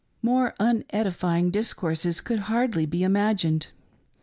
More 0.23 0.55
unedifying 0.59 1.51
discourses 1.51 2.21
could 2.21 2.39
hardly 2.49 2.87
be 2.87 3.03
imagined. 3.03 3.67